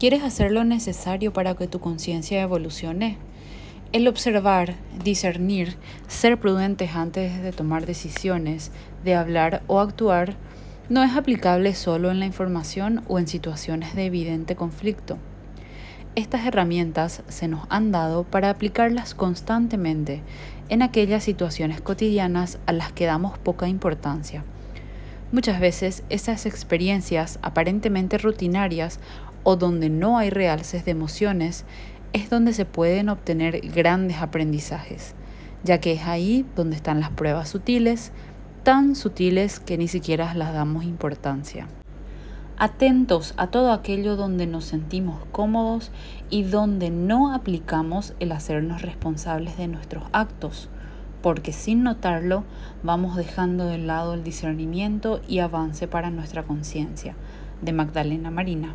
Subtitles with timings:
[0.00, 3.18] ¿Quieres hacer lo necesario para que tu conciencia evolucione?
[3.92, 5.76] El observar, discernir,
[6.08, 8.72] ser prudentes antes de tomar decisiones,
[9.04, 10.36] de hablar o actuar,
[10.88, 15.18] no es aplicable solo en la información o en situaciones de evidente conflicto.
[16.14, 20.22] Estas herramientas se nos han dado para aplicarlas constantemente
[20.70, 24.44] en aquellas situaciones cotidianas a las que damos poca importancia.
[25.32, 28.98] Muchas veces esas experiencias aparentemente rutinarias
[29.42, 31.64] o donde no hay realces de emociones
[32.12, 35.14] es donde se pueden obtener grandes aprendizajes,
[35.62, 38.12] ya que es ahí donde están las pruebas sutiles,
[38.62, 41.68] tan sutiles que ni siquiera las damos importancia
[42.60, 45.90] atentos a todo aquello donde nos sentimos cómodos
[46.28, 50.68] y donde no aplicamos el hacernos responsables de nuestros actos,
[51.22, 52.44] porque sin notarlo
[52.82, 57.16] vamos dejando de lado el discernimiento y avance para nuestra conciencia.
[57.62, 58.74] De Magdalena Marina.